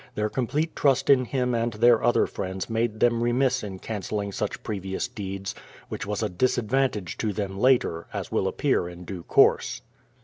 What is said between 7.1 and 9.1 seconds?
to them later, as will appear in